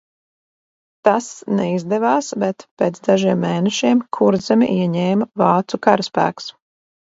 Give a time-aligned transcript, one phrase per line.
[1.07, 1.25] Tas
[1.59, 6.51] neizdevās, bet pēc dažiem mēnešiem Kurzemi ieņēma vācu karaspēks.